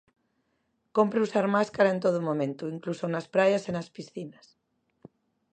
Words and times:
Cómpre 0.97 1.19
usar 1.27 1.45
máscara 1.57 1.89
en 1.95 1.99
todo 2.05 2.19
momento, 2.29 2.63
incluso 2.75 3.05
nas 3.07 3.29
praias 3.33 3.63
e 3.69 3.71
nas 3.73 3.91
piscinas. 3.95 4.47